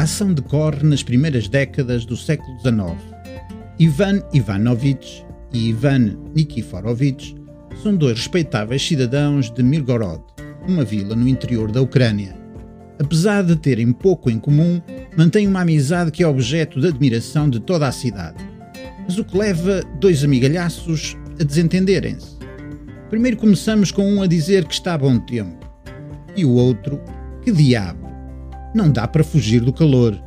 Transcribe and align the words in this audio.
A 0.00 0.04
ação 0.04 0.32
decorre 0.32 0.82
nas 0.82 1.02
primeiras 1.02 1.46
décadas 1.46 2.06
do 2.06 2.16
século 2.16 2.58
XIX. 2.60 2.98
Ivan 3.78 4.22
Ivanovich 4.32 5.22
e 5.52 5.68
Ivan 5.68 6.16
Nikiforovich 6.34 7.36
são 7.82 7.94
dois 7.94 8.16
respeitáveis 8.16 8.80
cidadãos 8.80 9.50
de 9.50 9.62
Mirgorod, 9.62 10.22
uma 10.66 10.84
vila 10.84 11.14
no 11.14 11.28
interior 11.28 11.70
da 11.70 11.82
Ucrânia. 11.82 12.34
Apesar 12.98 13.44
de 13.44 13.54
terem 13.56 13.92
pouco 13.92 14.30
em 14.30 14.38
comum, 14.38 14.80
mantêm 15.18 15.46
uma 15.46 15.60
amizade 15.60 16.10
que 16.10 16.22
é 16.22 16.26
objeto 16.26 16.80
de 16.80 16.88
admiração 16.88 17.50
de 17.50 17.60
toda 17.60 17.86
a 17.86 17.92
cidade. 17.92 18.42
Mas 19.04 19.18
o 19.18 19.24
que 19.24 19.36
leva 19.36 19.82
dois 20.00 20.24
amigalhaços 20.24 21.14
a 21.38 21.44
desentenderem-se? 21.44 22.38
Primeiro 23.10 23.36
começamos 23.36 23.92
com 23.92 24.10
um 24.10 24.22
a 24.22 24.26
dizer 24.26 24.64
que 24.64 24.72
está 24.72 24.94
a 24.94 24.98
bom 24.98 25.18
tempo 25.18 25.60
e 26.34 26.42
o 26.46 26.52
outro, 26.52 26.98
que 27.42 27.52
diabo, 27.52 28.09
não 28.74 28.90
dá 28.90 29.06
para 29.06 29.24
fugir 29.24 29.60
do 29.60 29.72
calor. 29.72 30.20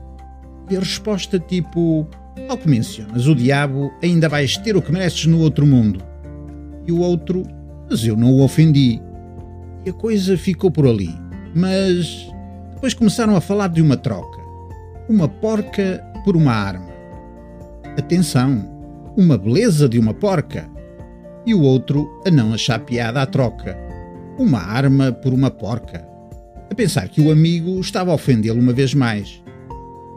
E 0.70 0.76
a 0.76 0.80
resposta 0.80 1.40
tipo, 1.40 2.08
ao 2.48 2.58
que 2.58 2.70
mencionas 2.70 3.28
o 3.28 3.36
diabo, 3.36 3.92
ainda 4.02 4.30
vais 4.30 4.58
ter 4.58 4.76
o 4.76 4.82
que 4.82 4.92
mereces 4.92 5.26
no 5.26 5.40
outro 5.40 5.66
mundo. 5.66 6.02
E 6.86 6.92
o 6.92 7.00
outro, 7.00 7.44
mas 7.90 8.06
eu 8.06 8.16
não 8.16 8.32
o 8.32 8.44
ofendi. 8.44 9.02
E 9.86 9.90
a 9.90 9.94
coisa 9.94 10.38
ficou 10.38 10.72
por 10.72 10.88
ali. 10.88 11.10
Mas 11.56 12.28
depois 12.74 12.94
começaram 12.94 13.36
a 13.36 13.42
falar 13.42 13.68
de 13.68 13.82
uma 13.82 13.96
troca. 13.96 14.42
Uma 15.08 15.28
porca 15.28 16.04
por 16.26 16.36
uma 16.36 16.54
arma. 16.54 16.92
Atenção, 17.98 18.70
uma 19.16 19.38
beleza 19.38 19.88
de 19.88 20.00
uma 20.00 20.14
porca. 20.14 20.70
E 21.46 21.54
o 21.54 21.62
outro 21.62 22.10
a 22.26 22.32
não 22.32 22.54
achar 22.54 22.80
piada 22.80 23.22
à 23.22 23.26
troca. 23.26 23.78
Uma 24.38 24.60
arma 24.60 25.12
por 25.12 25.34
uma 25.34 25.52
porca. 25.52 26.13
A 26.74 26.76
pensar 26.76 27.08
que 27.08 27.22
o 27.22 27.32
amigo 27.32 27.80
estava 27.80 28.10
a 28.10 28.16
ofendê-lo 28.16 28.60
uma 28.60 28.74
vez 28.74 28.96
mais. 28.96 29.44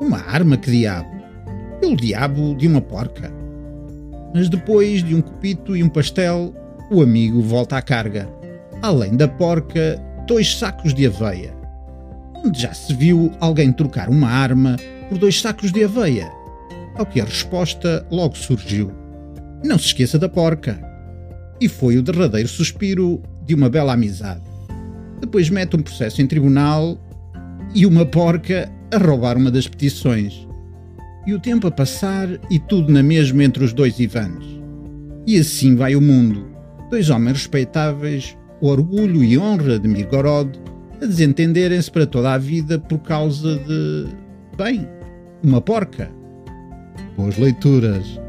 Uma 0.00 0.20
arma 0.20 0.56
que 0.56 0.70
diabo? 0.70 1.14
Pelo 1.83 1.94
diabo 1.94 2.55
de 2.55 2.67
uma 2.67 2.81
porca. 2.81 3.31
Mas 4.34 4.48
depois 4.48 5.05
de 5.05 5.14
um 5.14 5.20
copito 5.20 5.77
e 5.77 5.83
um 5.83 5.89
pastel, 5.91 6.55
o 6.91 7.03
amigo 7.03 7.42
volta 7.42 7.77
à 7.77 7.83
carga. 7.83 8.27
Além 8.81 9.19
da 9.19 9.28
porca, 9.28 10.03
dois 10.27 10.56
sacos 10.56 10.94
de 10.94 11.06
aveia. 11.06 11.55
Onde 12.42 12.62
já 12.62 12.72
se 12.72 12.94
viu 12.94 13.31
alguém 13.38 13.70
trocar 13.70 14.09
uma 14.09 14.31
arma 14.31 14.77
por 15.11 15.19
dois 15.19 15.38
sacos 15.38 15.70
de 15.70 15.84
aveia? 15.84 16.33
Ao 16.94 17.05
que 17.05 17.20
a 17.20 17.27
resposta 17.27 18.06
logo 18.11 18.34
surgiu. 18.34 18.91
Não 19.62 19.78
se 19.78 19.88
esqueça 19.88 20.19
da 20.19 20.27
porca. 20.31 20.81
E 21.61 21.69
foi 21.69 21.98
o 21.98 22.03
derradeiro 22.03 22.48
suspiro 22.48 23.22
de 23.44 23.55
uma 23.55 23.69
bela 23.69 23.92
amizade. 23.92 24.56
Depois 25.20 25.50
mete 25.50 25.77
um 25.77 25.83
processo 25.83 26.20
em 26.20 26.27
tribunal 26.27 26.98
e 27.75 27.86
uma 27.86 28.05
porca 28.06 28.70
a 28.92 28.98
roubar 28.98 29.36
uma 29.36 29.50
das 29.50 29.67
petições. 29.67 30.47
E 31.27 31.34
o 31.34 31.41
tempo 31.41 31.67
a 31.67 31.70
passar 31.70 32.28
e 32.50 32.59
tudo 32.59 32.92
na 32.92 33.03
mesma 33.03 33.42
entre 33.42 33.64
os 33.64 33.72
dois 33.72 33.98
Ivans. 33.98 34.44
E 35.27 35.39
assim 35.39 35.75
vai 35.75 35.97
o 35.97 36.00
mundo. 36.00 36.47
Dois 36.89 37.11
homens 37.11 37.39
respeitáveis, 37.39 38.37
o 38.61 38.69
orgulho 38.69 39.25
e 39.25 39.37
honra 39.37 39.78
de 39.78 39.89
Mirgorod, 39.89 40.50
a 41.03 41.06
desentenderem-se 41.06 41.91
para 41.91 42.06
toda 42.06 42.33
a 42.33 42.39
vida 42.39 42.78
por 42.78 42.98
causa 42.98 43.56
de. 43.56 44.06
bem, 44.56 44.89
uma 45.42 45.61
porca. 45.61 46.11
Boas 47.17 47.37
leituras. 47.37 48.20